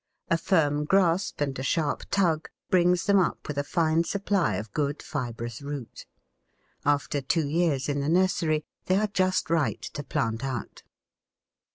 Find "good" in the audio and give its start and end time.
4.73-5.03